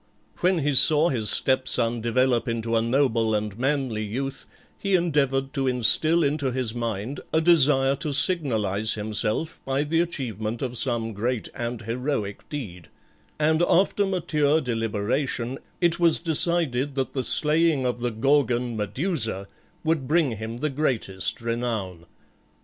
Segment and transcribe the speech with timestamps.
[0.39, 4.47] When he saw his stepson develop into a noble and manly youth
[4.79, 10.63] he endeavoured to instil into his mind a desire to signalize himself by the achievement
[10.63, 12.87] of some great and heroic deed,
[13.37, 19.47] and after mature deliberation it was decided that the slaying of the Gorgon, Medusa,
[19.83, 22.07] would bring him the greatest renown.